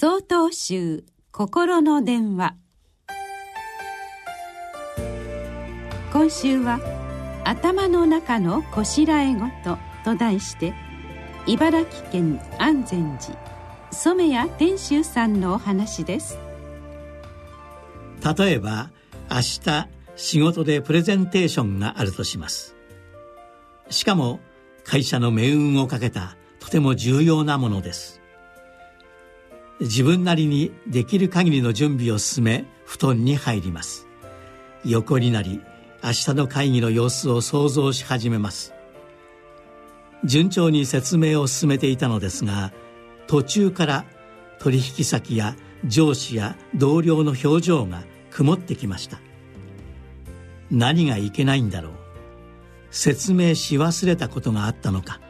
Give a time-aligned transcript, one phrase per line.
[0.00, 1.02] 総統集
[1.32, 2.54] 心の電話。
[6.12, 6.78] 今週は
[7.42, 9.76] 「頭の中のこしらえごと」
[10.06, 10.72] と題して
[11.48, 13.36] 茨城県安全寺
[13.90, 16.38] 染谷天秀さんのお話です。
[18.38, 18.90] 例えば
[19.28, 22.76] 明日仕事でプレゼンテーションがあるとします。
[23.90, 24.38] しかも
[24.84, 28.18] 会社の命運をかけたとても重要なものです。
[29.80, 34.06] 自分なりにできる限りの準備を進め布団に入ります。
[34.84, 35.60] 横になり
[36.02, 38.74] 明日の会議の様子を想像し始めます。
[40.24, 42.72] 順調に説明を進めていたのですが
[43.28, 44.04] 途中から
[44.58, 45.54] 取引先や
[45.86, 49.20] 上司や同僚の表情が曇ってきました。
[50.70, 51.92] 何がいけないんだろう。
[52.90, 55.20] 説明し忘れたことがあったのか。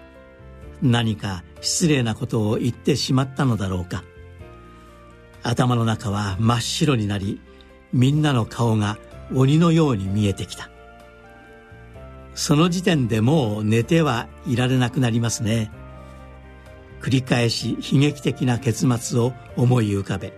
[0.81, 4.05] 何か失礼なことを言ってしまったのだろうか。
[5.43, 7.41] 頭の中は真っ白になり
[7.93, 8.99] みんなの顔が
[9.35, 10.71] 鬼のように見えてきた。
[12.35, 15.71] その時点でもう寝てはいられなくなりますね。
[17.01, 20.33] 繰り返し悲劇的な結末を思い浮かべ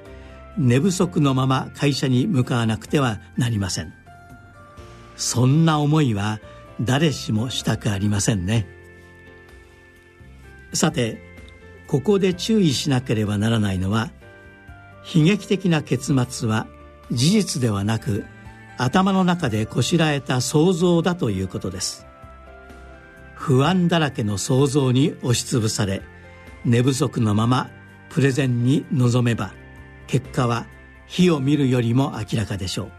[0.57, 3.93] 寝不足のまま会社に向かわなくてはなりません。
[5.17, 6.41] そんな思いは
[6.81, 8.67] 誰しもしたくありませんね。
[10.73, 11.21] さて
[11.87, 14.11] ここで注意しなければならないのは
[15.05, 16.67] 悲劇的な結末は
[17.11, 18.25] 事実ではなく
[18.79, 22.07] 頭の中でこしらえた想像だということです。
[23.35, 26.03] 不安だらけの想像に押しつぶされ
[26.65, 27.71] 寝不足のまま
[28.11, 29.53] プレゼンに臨めば
[30.07, 30.67] 結果は
[31.07, 32.93] 火を見るよりも明らかでしょう。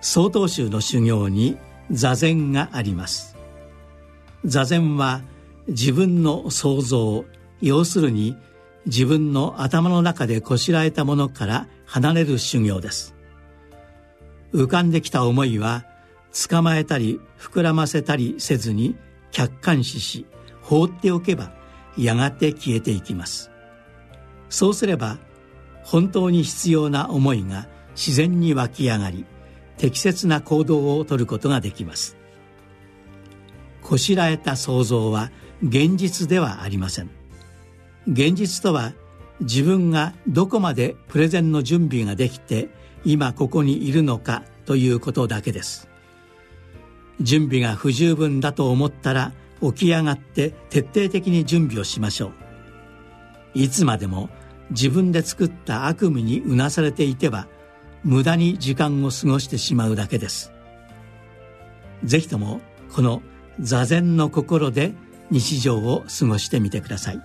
[0.00, 1.58] 曹洞宗の修行に
[1.90, 3.36] 座禅があります。
[4.44, 5.20] 座禅は
[5.68, 7.24] 自分の想像
[7.60, 8.36] 要するに
[8.86, 13.14] 自分の頭の中でこしらえたものから離れる修行です。
[14.52, 15.84] 浮かんできた思いは
[16.48, 18.96] 捕まえたり膨らませたりせずに
[19.30, 20.26] 客観視し
[20.62, 21.52] 放っておけば
[21.96, 23.50] やがて消えていきます。
[24.48, 25.18] そうすれば
[25.82, 29.24] 本当に必要な思いが自然に湧き上がり
[29.76, 32.16] 適切な行動をとることができます。
[33.82, 35.30] こしらえた想像は
[35.62, 37.19] 現実ではありません。
[38.06, 38.92] 現実とは
[39.40, 42.68] 自分がどこまでプレゼンの準備ができて
[43.04, 45.88] 今ここにいるのかということだけです。
[47.20, 52.32] 準備が不十分だと思ったら起き上がって徹底的に準備をしましょう。
[53.54, 54.30] いつまでも
[54.70, 57.48] 自分で作った悪夢にうなされていては
[58.04, 60.52] 無駄に時間を過ごしてしまうだけです。
[62.04, 62.60] ぜひとも
[62.92, 63.22] この
[63.60, 64.92] 座禅の心で
[65.30, 67.20] 日常を過ごしてみてください。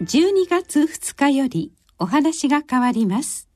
[0.00, 3.47] 12月2日よりお話が変わります。